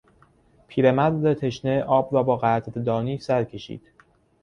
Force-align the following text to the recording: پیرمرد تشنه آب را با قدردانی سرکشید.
پیرمرد 0.67 1.33
تشنه 1.33 1.81
آب 1.83 2.13
را 2.13 2.23
با 2.23 2.37
قدردانی 2.37 3.17
سرکشید. 3.19 3.81